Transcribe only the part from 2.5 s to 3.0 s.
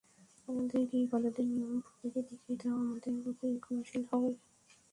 দাও এবং